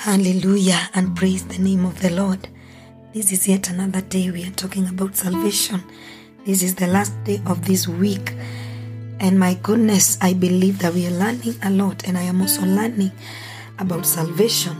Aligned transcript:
Hallelujah 0.00 0.88
and 0.94 1.14
praise 1.14 1.44
the 1.46 1.58
name 1.58 1.84
of 1.84 2.00
the 2.00 2.08
Lord. 2.08 2.48
This 3.12 3.32
is 3.32 3.46
yet 3.46 3.68
another 3.68 4.00
day 4.00 4.30
we 4.30 4.46
are 4.46 4.52
talking 4.52 4.88
about 4.88 5.14
salvation. 5.14 5.82
This 6.46 6.62
is 6.62 6.74
the 6.74 6.86
last 6.86 7.12
day 7.24 7.38
of 7.44 7.66
this 7.66 7.86
week. 7.86 8.32
And 9.18 9.38
my 9.38 9.52
goodness, 9.62 10.16
I 10.22 10.32
believe 10.32 10.78
that 10.78 10.94
we 10.94 11.06
are 11.06 11.10
learning 11.10 11.56
a 11.62 11.68
lot, 11.68 12.08
and 12.08 12.16
I 12.16 12.22
am 12.22 12.40
also 12.40 12.62
learning 12.62 13.12
about 13.78 14.06
salvation. 14.06 14.74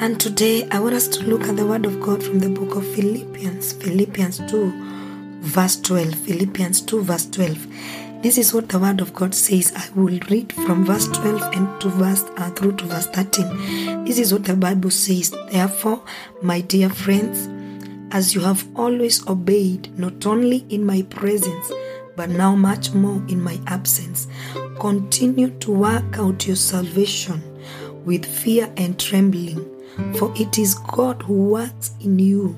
And 0.00 0.20
today 0.20 0.68
I 0.70 0.78
want 0.78 0.94
us 0.94 1.08
to 1.08 1.24
look 1.24 1.42
at 1.48 1.56
the 1.56 1.66
Word 1.66 1.84
of 1.84 2.00
God 2.00 2.22
from 2.22 2.38
the 2.38 2.48
book 2.48 2.76
of 2.76 2.86
Philippians, 2.94 3.72
Philippians 3.72 4.38
2, 4.48 5.40
verse 5.40 5.80
12. 5.80 6.14
Philippians 6.14 6.82
2, 6.82 7.02
verse 7.02 7.26
12. 7.26 7.66
This 8.22 8.38
is 8.38 8.54
what 8.54 8.68
the 8.68 8.78
Word 8.78 9.00
of 9.00 9.12
God 9.14 9.34
says. 9.34 9.72
I 9.74 9.88
will 9.96 10.20
read 10.30 10.52
from 10.52 10.84
verse 10.84 11.08
12 11.08 11.42
and 11.54 11.80
to 11.80 11.88
verse 11.88 12.22
uh, 12.36 12.50
through 12.50 12.76
to 12.76 12.84
verse 12.84 13.06
13. 13.08 14.04
This 14.04 14.20
is 14.20 14.32
what 14.32 14.44
the 14.44 14.54
Bible 14.54 14.90
says. 14.90 15.34
Therefore, 15.50 16.00
my 16.40 16.60
dear 16.60 16.88
friends, 16.88 17.48
as 18.14 18.32
you 18.32 18.40
have 18.42 18.64
always 18.76 19.26
obeyed, 19.26 19.98
not 19.98 20.24
only 20.24 20.64
in 20.68 20.86
my 20.86 21.02
presence, 21.02 21.72
but 22.14 22.30
now 22.30 22.54
much 22.54 22.92
more 22.92 23.16
in 23.26 23.42
my 23.42 23.58
absence, 23.66 24.28
continue 24.78 25.50
to 25.58 25.72
work 25.72 26.16
out 26.16 26.46
your 26.46 26.54
salvation 26.54 27.42
with 28.04 28.24
fear 28.24 28.72
and 28.76 29.00
trembling, 29.00 29.68
for 30.14 30.32
it 30.36 30.58
is 30.58 30.74
God 30.74 31.22
who 31.22 31.48
works 31.48 31.90
in 32.00 32.20
you 32.20 32.56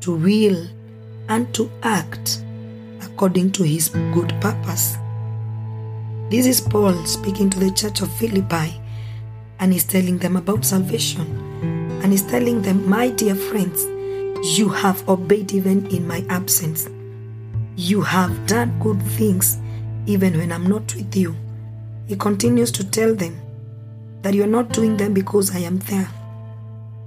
to 0.00 0.16
will 0.16 0.66
and 1.28 1.52
to 1.54 1.70
act 1.82 2.42
according 3.04 3.52
to 3.52 3.62
his 3.62 3.88
good 3.88 4.34
purpose. 4.40 4.96
This 6.30 6.46
is 6.46 6.60
Paul 6.60 6.94
speaking 7.06 7.50
to 7.50 7.58
the 7.58 7.70
church 7.70 8.00
of 8.00 8.12
Philippi, 8.16 8.80
and 9.60 9.72
he's 9.72 9.84
telling 9.84 10.18
them 10.18 10.36
about 10.36 10.64
salvation. 10.64 11.22
And 12.02 12.12
he's 12.12 12.26
telling 12.26 12.62
them, 12.62 12.88
My 12.88 13.10
dear 13.10 13.34
friends, 13.34 13.84
you 14.58 14.68
have 14.68 15.08
obeyed 15.08 15.52
even 15.52 15.86
in 15.86 16.06
my 16.06 16.24
absence. 16.28 16.88
You 17.76 18.02
have 18.02 18.46
done 18.46 18.78
good 18.80 19.00
things 19.02 19.58
even 20.06 20.36
when 20.36 20.52
I'm 20.52 20.66
not 20.66 20.94
with 20.94 21.16
you. 21.16 21.34
He 22.06 22.16
continues 22.16 22.70
to 22.72 22.84
tell 22.90 23.14
them 23.14 23.40
that 24.22 24.34
you're 24.34 24.46
not 24.46 24.72
doing 24.72 24.96
them 24.96 25.14
because 25.14 25.54
I 25.54 25.60
am 25.60 25.78
there. 25.78 26.08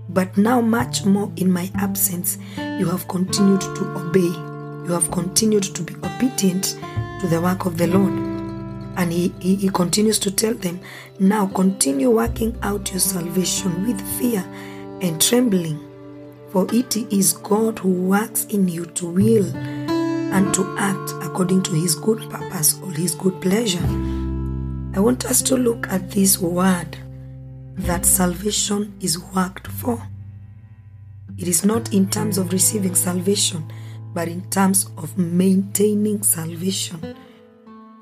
But 0.09 0.38
now, 0.38 0.62
much 0.62 1.06
more 1.06 1.31
in 1.36 1.52
my 1.52 1.70
absence, 1.75 2.38
you 2.58 2.86
have 2.86 3.08
continued 3.08 3.62
to 3.62 3.84
obey. 3.98 4.47
You 4.88 4.94
have 4.94 5.12
continued 5.12 5.64
to 5.64 5.84
be 5.84 5.96
obedient 5.96 6.78
to 7.20 7.28
the 7.28 7.42
work 7.42 7.66
of 7.66 7.78
the 7.78 7.88
Lord. 7.88 8.14
And 8.98 9.12
he, 9.12 9.34
he, 9.42 9.56
he 9.56 9.70
continues 9.70 10.18
to 10.20 10.32
tell 10.32 10.54
them, 10.54 10.80
now 11.20 11.48
continue 11.48 12.10
working 12.10 12.58
out 12.64 12.90
your 12.92 13.02
salvation 13.02 13.86
with 13.86 14.00
fear 14.18 14.40
and 15.02 15.22
trembling. 15.22 15.80
For 16.52 16.66
it 16.74 16.96
is 16.96 17.34
God 17.34 17.80
who 17.80 17.92
works 17.92 18.46
in 18.46 18.70
you 18.70 18.86
to 18.86 19.08
will 19.08 19.54
and 19.56 20.54
to 20.54 20.76
act 20.80 21.12
according 21.22 21.64
to 21.64 21.72
his 21.74 21.94
good 21.94 22.20
purpose 22.30 22.80
or 22.82 22.90
his 22.92 23.14
good 23.14 23.42
pleasure. 23.42 23.86
I 24.96 25.02
want 25.02 25.26
us 25.26 25.42
to 25.44 25.58
look 25.58 25.90
at 25.90 26.12
this 26.12 26.40
word 26.40 26.98
that 27.76 28.06
salvation 28.06 28.96
is 29.02 29.20
worked 29.20 29.68
for. 29.68 30.02
It 31.38 31.50
is 31.50 31.66
not 31.66 31.94
in 31.94 32.10
terms 32.10 32.38
of 32.38 32.54
receiving 32.54 32.96
salvation, 32.96 33.70
but 34.18 34.28
in 34.28 34.42
terms 34.50 34.90
of 34.98 35.16
maintaining 35.16 36.23
salvation. 36.23 37.16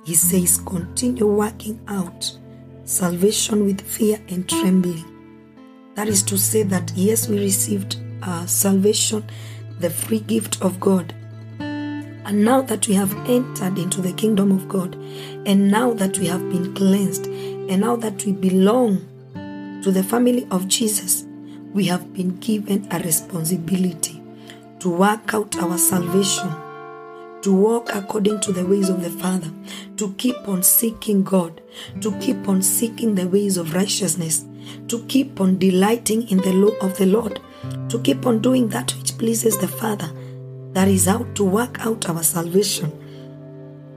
He 0.06 0.16
says, 0.16 0.62
continue 0.66 1.28
working 1.28 1.78
out 1.90 2.32
salvation 2.86 3.66
with 3.66 3.82
fear 3.82 4.18
and 4.30 4.48
trembling. 4.48 5.04
That 5.96 6.08
is 6.08 6.24
to 6.24 6.38
say 6.38 6.64
that, 6.64 6.94
yes, 6.96 7.28
we 7.28 7.38
received 7.38 7.98
uh, 8.24 8.46
salvation, 8.46 9.26
the 9.82 9.90
free 9.90 10.22
gift 10.22 10.62
of 10.62 10.80
God. 10.80 11.14
And 11.60 12.46
now 12.46 12.62
that 12.62 12.88
we 12.88 12.94
have 12.94 13.14
entered 13.30 13.78
into 13.78 14.02
the 14.02 14.14
kingdom 14.14 14.54
of 14.54 14.70
God, 14.70 14.96
and 15.46 15.70
now 15.70 15.92
that 15.96 16.18
we 16.18 16.28
have 16.28 16.50
been 16.50 16.74
cleansed, 16.76 17.26
and 17.28 17.82
now 17.82 17.98
that 17.98 18.26
we 18.26 18.32
belong 18.32 19.02
to 19.84 19.92
the 19.92 20.02
family 20.02 20.48
of 20.50 20.70
Jesus, 20.70 21.26
we 21.74 21.84
have 21.88 22.14
been 22.14 22.38
given 22.38 22.88
a 22.90 23.00
responsibility 23.00 24.15
to 24.86 24.92
work 24.92 25.34
out 25.34 25.58
our 25.58 25.80
salvation, 25.80 26.48
to 27.42 27.52
walk 27.52 27.96
according 27.96 28.40
to 28.40 28.52
the 28.52 28.64
ways 28.64 28.88
of 28.88 29.02
the 29.02 29.10
Father, 29.10 29.50
to 29.98 30.14
keep 30.20 30.48
on 30.48 30.62
seeking 30.62 31.24
God, 31.24 31.60
to 32.02 32.12
keep 32.20 32.48
on 32.48 32.62
seeking 32.62 33.16
the 33.16 33.28
ways 33.28 33.58
of 33.58 33.74
righteousness, 33.74 34.46
to 34.88 35.04
keep 35.08 35.42
on 35.42 35.58
delighting 35.58 36.30
in 36.30 36.38
the 36.38 36.54
law 36.54 36.78
of 36.86 36.96
the 36.98 37.08
Lord, 37.08 37.40
to 37.90 37.98
keep 38.04 38.28
on 38.28 38.44
doing 38.44 38.70
that 38.70 38.96
which 39.00 39.18
pleases 39.18 39.58
the 39.58 39.68
Father, 39.68 40.12
that 40.74 40.88
is 40.88 41.08
out 41.08 41.34
to 41.34 41.44
work 41.44 41.84
out 41.84 42.08
our 42.08 42.22
salvation. 42.22 42.92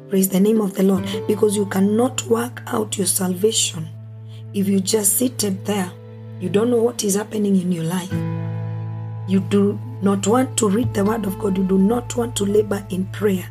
Praise 0.08 0.30
the 0.30 0.40
name 0.40 0.62
of 0.62 0.72
the 0.72 0.84
Lord, 0.84 1.06
because 1.26 1.54
you 1.54 1.66
cannot 1.66 2.22
work 2.28 2.62
out 2.66 2.96
your 2.96 3.06
salvation 3.06 3.86
if 4.54 4.66
you 4.66 4.80
just 4.80 5.18
seated 5.18 5.66
there. 5.66 5.92
You 6.40 6.48
don't 6.48 6.70
know 6.70 6.82
what 6.82 7.04
is 7.04 7.14
happening 7.14 7.56
in 7.56 7.72
your 7.72 7.84
life. 7.84 8.10
You 9.28 9.40
do 9.40 9.78
not 10.02 10.26
want 10.26 10.56
to 10.58 10.68
read 10.68 10.94
the 10.94 11.04
Word 11.04 11.26
of 11.26 11.38
God. 11.38 11.58
You 11.58 11.64
do 11.64 11.78
not 11.78 12.16
want 12.16 12.36
to 12.36 12.44
labor 12.44 12.86
in 12.90 13.06
prayer. 13.06 13.48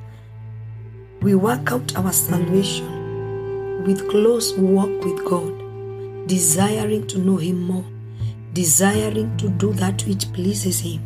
We 1.21 1.35
work 1.35 1.71
out 1.71 1.95
our 1.97 2.13
salvation 2.13 3.83
with 3.83 4.09
close 4.09 4.53
walk 4.57 4.89
with 5.03 5.25
God, 5.25 6.27
desiring 6.27 7.07
to 7.07 7.17
know 7.17 7.37
Him 7.37 7.61
more, 7.63 7.85
desiring 8.53 9.35
to 9.37 9.49
do 9.49 9.73
that 9.73 10.05
which 10.05 10.31
pleases 10.33 10.79
Him. 10.79 11.01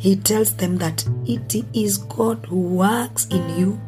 He 0.00 0.16
tells 0.16 0.56
them 0.56 0.78
that 0.78 1.06
it 1.26 1.54
is 1.72 1.98
God 1.98 2.46
who 2.46 2.60
works 2.60 3.26
in 3.26 3.56
you 3.56 3.80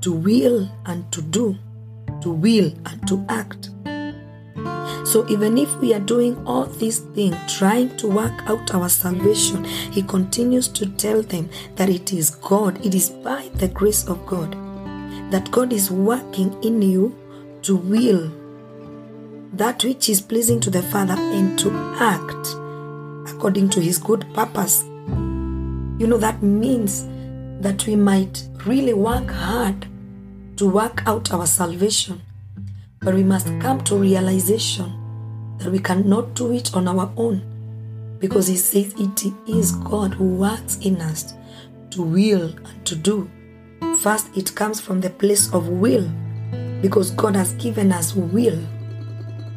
to 0.00 0.12
will 0.12 0.68
and 0.86 1.10
to 1.12 1.22
do, 1.22 1.56
to 2.22 2.30
will 2.30 2.72
and 2.86 3.06
to 3.06 3.24
act. 3.28 3.70
So 5.12 5.28
even 5.28 5.58
if 5.58 5.76
we 5.76 5.92
are 5.92 6.00
doing 6.00 6.42
all 6.46 6.64
these 6.64 7.00
things, 7.00 7.36
trying 7.46 7.94
to 7.98 8.08
work 8.08 8.32
out 8.46 8.74
our 8.74 8.88
salvation, 8.88 9.62
he 9.62 10.00
continues 10.00 10.68
to 10.68 10.86
tell 10.86 11.20
them 11.20 11.50
that 11.76 11.90
it 11.90 12.14
is 12.14 12.30
God, 12.30 12.82
it 12.82 12.94
is 12.94 13.10
by 13.10 13.50
the 13.56 13.68
grace 13.68 14.08
of 14.08 14.24
God, 14.24 14.52
that 15.30 15.50
God 15.50 15.70
is 15.70 15.90
working 15.90 16.56
in 16.62 16.80
you 16.80 17.14
to 17.60 17.76
will 17.76 18.32
that 19.52 19.84
which 19.84 20.08
is 20.08 20.22
pleasing 20.22 20.60
to 20.60 20.70
the 20.70 20.80
Father 20.80 21.12
and 21.12 21.58
to 21.58 21.70
act 22.00 22.54
according 23.34 23.68
to 23.68 23.82
his 23.82 23.98
good 23.98 24.24
purpose. 24.32 24.82
You 24.82 26.06
know, 26.06 26.16
that 26.16 26.42
means 26.42 27.06
that 27.60 27.86
we 27.86 27.96
might 27.96 28.48
really 28.64 28.94
work 28.94 29.30
hard 29.30 29.84
to 30.56 30.66
work 30.66 31.02
out 31.06 31.34
our 31.34 31.46
salvation, 31.46 32.22
but 33.00 33.12
we 33.12 33.22
must 33.22 33.48
come 33.60 33.84
to 33.84 33.94
realization 33.94 35.00
that 35.62 35.70
we 35.70 35.78
cannot 35.78 36.34
do 36.34 36.52
it 36.52 36.74
on 36.74 36.88
our 36.88 37.12
own 37.16 37.42
because 38.18 38.46
he 38.46 38.56
says 38.56 38.94
it 38.98 39.24
is 39.48 39.72
God 39.72 40.14
who 40.14 40.36
works 40.36 40.78
in 40.78 41.00
us 41.00 41.34
to 41.90 42.02
will 42.02 42.54
and 42.66 42.86
to 42.86 42.96
do. 42.96 43.30
First, 44.00 44.28
it 44.36 44.54
comes 44.54 44.80
from 44.80 45.00
the 45.00 45.10
place 45.10 45.52
of 45.52 45.68
will 45.68 46.08
because 46.80 47.10
God 47.12 47.36
has 47.36 47.52
given 47.54 47.92
us 47.92 48.14
will. 48.14 48.58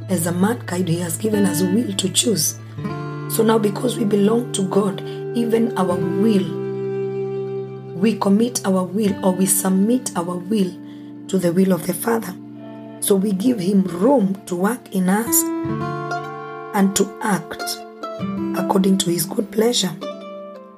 As 0.09 0.27
a 0.27 0.31
mankind, 0.31 0.87
He 0.87 0.99
has 0.99 1.17
given 1.17 1.45
us 1.45 1.61
will 1.61 1.93
to 1.93 2.09
choose. 2.09 2.59
So 3.29 3.43
now, 3.43 3.57
because 3.57 3.97
we 3.97 4.05
belong 4.05 4.51
to 4.53 4.63
God, 4.69 5.01
even 5.35 5.75
our 5.77 5.95
will, 5.95 6.65
we 7.95 8.17
commit 8.19 8.65
our 8.65 8.83
will 8.83 9.25
or 9.25 9.31
we 9.31 9.45
submit 9.47 10.15
our 10.15 10.37
will 10.37 10.71
to 11.27 11.37
the 11.39 11.51
will 11.51 11.71
of 11.71 11.87
the 11.87 11.93
Father. 11.93 12.35
So 13.05 13.13
we 13.15 13.33
give 13.33 13.59
Him 13.59 13.83
room 13.83 14.33
to 14.47 14.55
work 14.55 14.95
in 14.95 15.09
us 15.09 15.43
and 16.73 16.95
to 16.95 17.19
act 17.21 17.61
according 18.57 18.97
to 18.97 19.11
His 19.11 19.27
good 19.27 19.51
pleasure. 19.51 19.95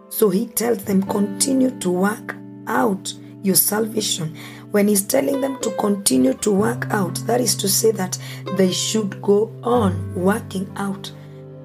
So 0.09 0.29
He 0.29 0.47
tells 0.47 0.83
them, 0.83 1.03
continue 1.03 1.71
to 1.79 1.89
work 1.89 2.35
out 2.67 3.13
your 3.43 3.55
salvation. 3.55 4.35
When 4.71 4.89
He's 4.89 5.03
telling 5.03 5.39
them 5.39 5.57
to 5.61 5.71
continue 5.77 6.33
to 6.33 6.51
work 6.51 6.87
out, 6.89 7.15
that 7.27 7.39
is 7.39 7.55
to 7.55 7.69
say 7.69 7.91
that 7.91 8.17
they 8.57 8.73
should 8.73 9.21
go 9.21 9.49
on 9.63 10.13
working 10.13 10.69
out 10.75 11.09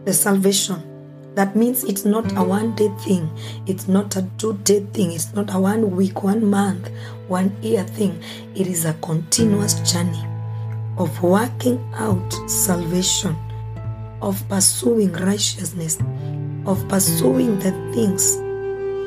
the 0.05 0.13
salvation. 0.13 0.81
That 1.35 1.57
means 1.57 1.83
it's 1.83 2.05
not 2.05 2.39
a 2.39 2.45
one 2.45 2.77
day 2.77 2.95
thing, 3.01 3.29
it's 3.67 3.89
not 3.89 4.15
a 4.15 4.31
two 4.39 4.57
day 4.59 4.87
thing, 4.93 5.11
it's 5.11 5.35
not 5.35 5.53
a 5.53 5.59
one 5.59 5.97
week, 5.97 6.23
one 6.23 6.49
month, 6.49 6.89
one 7.27 7.51
year 7.63 7.83
thing. 7.83 8.23
It 8.55 8.69
is 8.69 8.85
a 8.85 8.95
continuous 8.95 9.75
journey 9.93 10.23
of 10.99 11.23
working 11.23 11.79
out 11.95 12.33
salvation, 12.49 13.37
of 14.21 14.47
pursuing 14.49 15.13
righteousness, 15.13 15.99
of 16.67 16.87
pursuing 16.89 17.59
the 17.59 17.73
things 17.95 18.37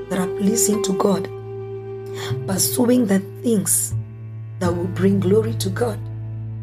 that 0.10 0.20
are 0.20 0.36
pleasing 0.38 0.84
to 0.84 0.94
God, 0.94 1.24
pursuing 2.48 3.06
the 3.06 3.20
things 3.42 3.94
that 4.60 4.76
will 4.76 4.88
bring 4.88 5.20
glory 5.20 5.54
to 5.56 5.70
God. 5.70 6.00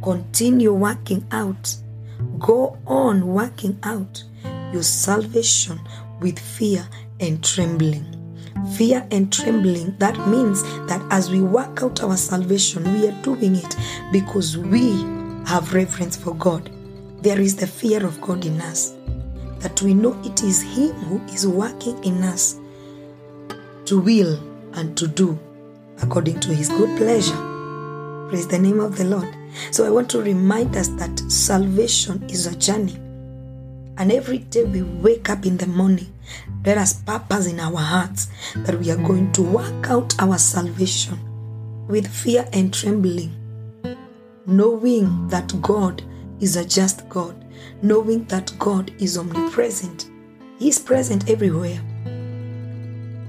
Continue 0.02 0.72
working 0.72 1.24
out 1.30 1.76
Go 2.38 2.78
on 2.86 3.26
working 3.26 3.78
out 3.82 4.24
your 4.72 4.82
salvation 4.82 5.80
with 6.20 6.38
fear 6.38 6.88
and 7.20 7.42
trembling. 7.42 8.21
Fear 8.76 9.06
and 9.10 9.32
trembling, 9.32 9.94
that 9.98 10.16
means 10.28 10.62
that 10.86 11.02
as 11.10 11.30
we 11.30 11.40
work 11.40 11.82
out 11.82 12.02
our 12.02 12.16
salvation, 12.16 12.84
we 12.94 13.08
are 13.08 13.22
doing 13.22 13.56
it 13.56 13.76
because 14.12 14.56
we 14.56 14.92
have 15.46 15.74
reverence 15.74 16.16
for 16.16 16.34
God. 16.34 16.70
There 17.20 17.40
is 17.40 17.56
the 17.56 17.66
fear 17.66 18.04
of 18.04 18.20
God 18.20 18.44
in 18.46 18.60
us, 18.60 18.94
that 19.58 19.82
we 19.82 19.94
know 19.94 20.19
it 20.24 20.42
is 20.42 20.62
Him 20.62 20.92
who 20.92 21.20
is 21.32 21.46
working 21.46 22.02
in 22.02 22.22
us 22.22 22.58
to 23.84 24.00
will 24.00 24.40
and 24.74 24.96
to 24.96 25.06
do 25.06 25.38
according 26.00 26.40
to 26.40 26.54
His 26.54 26.69
good 26.69 26.96
pleasure. 26.96 27.36
Praise 28.28 28.48
the 28.48 28.58
name 28.58 28.80
of 28.80 28.96
the 28.96 29.04
Lord. 29.04 29.28
So 29.70 29.84
I 29.84 29.90
want 29.90 30.08
to 30.10 30.22
remind 30.22 30.76
us 30.76 30.88
that 30.88 31.19
salvation 31.30 32.22
is 32.30 32.46
a 32.46 32.56
journey. 32.56 33.01
And 33.99 34.11
every 34.11 34.39
day 34.39 34.65
we 34.65 34.83
wake 34.83 35.29
up 35.29 35.44
in 35.44 35.59
the 35.59 35.67
morning, 35.67 36.12
there 36.62 36.79
is 36.79 36.94
purpose 36.94 37.47
in 37.47 37.61
our 37.61 37.77
hearts 37.77 38.29
that 38.56 38.79
we 38.79 38.91
are 38.91 38.97
going 38.97 39.33
to 39.33 39.43
work 39.43 39.91
out 39.91 40.15
our 40.21 40.39
salvation 40.39 41.19
with 41.89 42.06
fear 42.06 42.49
and 42.53 42.73
trembling, 42.73 43.35
knowing 44.47 45.29
that 45.29 45.61
God 45.61 46.03
is 46.41 46.56
a 46.56 46.65
just 46.65 47.09
God, 47.09 47.44
knowing 47.83 48.25
that 48.25 48.53
God 48.59 48.93
is 48.99 49.19
omnipresent. 49.19 50.09
He 50.59 50.69
is 50.69 50.79
present 50.79 51.29
everywhere. 51.29 51.81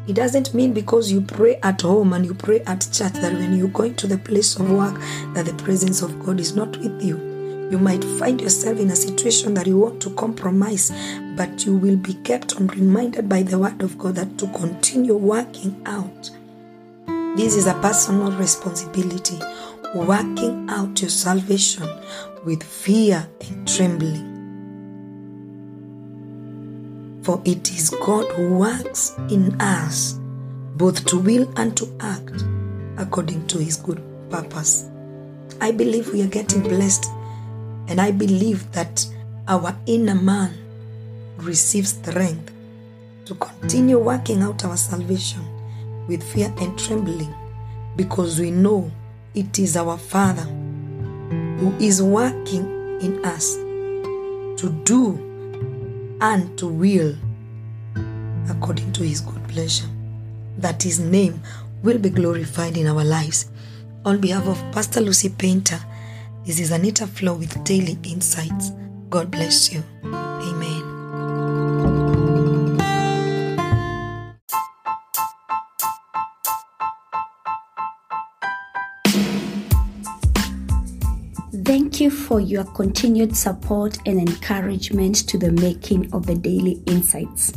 It 0.08 0.16
doesn't 0.16 0.54
mean 0.54 0.74
because 0.74 1.12
you 1.12 1.22
pray 1.22 1.56
at 1.64 1.82
home 1.82 2.14
and 2.14 2.26
you 2.26 2.34
pray 2.34 2.60
at 2.62 2.82
church 2.92 3.14
that 3.14 3.34
when 3.34 3.58
you 3.58 3.68
go 3.70 3.84
into 3.84 4.06
the 4.06 4.18
place 4.18 4.56
of 4.58 4.70
work 4.72 5.00
that 5.34 5.46
the 5.46 5.54
presence 5.64 6.02
of 6.02 6.24
God 6.26 6.40
is 6.40 6.56
not 6.56 6.76
with 6.78 7.02
you. 7.02 7.33
You 7.72 7.80
might 7.80 8.04
find 8.04 8.40
yourself 8.40 8.80
in 8.80 8.90
a 8.90 8.96
situation 8.96 9.54
that 9.56 9.68
you 9.68 9.78
want 9.80 10.02
to 10.04 10.10
compromise, 10.12 10.92
but 11.36 11.66
you 11.66 11.76
will 11.76 11.98
be 11.98 12.14
kept 12.16 12.56
on 12.58 12.68
reminded 12.68 13.28
by 13.28 13.44
the 13.44 13.58
word 13.58 13.82
of 13.82 13.98
God 13.98 14.16
that 14.16 14.38
to 14.40 14.48
continue 14.48 15.16
working 15.16 15.82
out. 15.86 16.30
This 17.36 17.56
is 17.56 17.66
a 17.66 17.74
personal 17.76 18.32
responsibility, 18.34 19.40
working 19.96 20.70
out 20.70 21.02
your 21.02 21.10
salvation 21.10 21.90
with 22.46 22.62
fear 22.62 23.28
and 23.42 23.68
trembling. 23.68 24.30
For 27.24 27.42
it 27.46 27.72
is 27.72 27.90
God 27.90 28.26
who 28.34 28.56
works 28.56 29.16
in 29.30 29.60
us 29.62 30.20
both 30.76 31.06
to 31.06 31.18
will 31.20 31.52
and 31.58 31.76
to 31.78 31.88
act 32.00 32.44
according 32.98 33.48
to 33.48 33.58
his 33.60 33.78
good 33.78 34.02
purpose. 34.30 34.90
I 35.62 35.72
believe 35.72 36.12
we 36.12 36.22
are 36.22 36.28
getting 36.28 36.62
blessed, 36.62 37.06
and 37.88 38.00
I 38.00 38.12
believe 38.12 38.72
that 38.72 39.06
our 39.48 39.76
inner 39.86 40.16
man 40.16 40.58
receives 41.38 41.90
strength 41.90 42.52
to 43.26 43.36
continue 43.36 44.00
working 44.00 44.42
out 44.42 44.64
our 44.66 44.78
salvation 44.78 45.42
with 46.08 46.24
fear 46.24 46.54
and 46.58 46.78
trembling 46.78 47.34
because 47.96 48.40
we 48.40 48.52
know 48.52 48.92
it 49.34 49.60
is 49.60 49.78
our 49.78 49.98
Father 49.98 50.44
who 50.44 51.74
is 51.80 52.02
working 52.02 52.66
in 53.02 53.24
us 53.26 53.56
to 53.56 54.70
do 54.84 55.16
and 56.22 56.58
to 56.58 56.68
will 56.68 57.16
according 58.50 58.92
to 58.94 59.04
his 59.04 59.22
good 59.22 59.44
pleasure, 59.48 59.88
that 60.58 60.84
his 60.84 61.00
name 61.00 61.42
will 61.82 61.98
be 61.98 62.10
glorified 62.10 62.78
in 62.78 62.88
our 62.88 63.04
lives. 63.04 63.50
On 64.06 64.20
behalf 64.20 64.48
of 64.48 64.72
Pastor 64.72 65.02
Lucy 65.02 65.30
Painter, 65.30 65.80
this 66.46 66.60
is 66.60 66.72
Anita 66.72 67.08
Flow 67.08 67.36
with 67.36 67.64
Daily 67.64 67.98
Insights. 68.04 68.72
God 69.10 69.32
bless 69.32 69.72
you. 69.72 69.82
Amen. 70.04 70.84
Thank 81.64 82.02
you 82.02 82.10
for 82.10 82.42
your 82.42 82.66
continued 82.66 83.38
support 83.38 83.98
and 84.06 84.20
encouragement 84.20 85.28
to 85.30 85.38
the 85.38 85.52
making 85.52 86.14
of 86.14 86.26
the 86.26 86.36
Daily 86.36 86.84
Insights. 86.88 87.54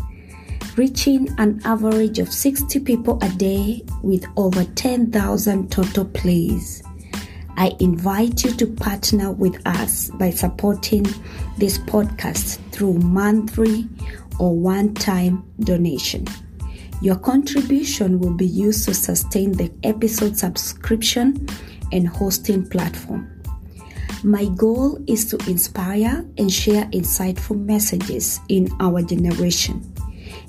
Reaching 0.76 1.28
an 1.38 1.60
average 1.64 2.20
of 2.20 2.32
60 2.32 2.78
people 2.80 3.18
a 3.22 3.30
day 3.30 3.82
with 4.02 4.24
over 4.36 4.62
10,000 4.62 5.72
total 5.72 6.04
plays. 6.04 6.82
I 7.56 7.74
invite 7.80 8.44
you 8.44 8.50
to 8.52 8.66
partner 8.66 9.32
with 9.32 9.66
us 9.66 10.10
by 10.10 10.30
supporting 10.30 11.04
this 11.56 11.78
podcast 11.78 12.58
through 12.70 12.94
monthly 12.94 13.88
or 14.38 14.54
one 14.54 14.92
time 14.94 15.42
donation. 15.60 16.26
Your 17.00 17.16
contribution 17.16 18.20
will 18.20 18.34
be 18.34 18.46
used 18.46 18.84
to 18.86 18.94
sustain 18.94 19.52
the 19.52 19.72
episode 19.82 20.36
subscription 20.36 21.48
and 21.92 22.06
hosting 22.06 22.68
platform. 22.68 23.32
My 24.22 24.46
goal 24.46 24.98
is 25.06 25.24
to 25.26 25.36
inspire 25.48 26.26
and 26.36 26.52
share 26.52 26.84
insightful 26.86 27.58
messages 27.58 28.40
in 28.48 28.68
our 28.80 29.02
generation, 29.02 29.94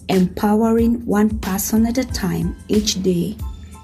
empowering 0.09 1.05
one 1.05 1.39
person 1.39 1.85
at 1.85 1.97
a 1.97 2.05
time 2.05 2.55
each 2.67 3.01
day 3.03 3.37